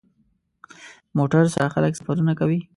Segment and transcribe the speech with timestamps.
[1.17, 2.59] موټر سره خلک سفرونه کوي.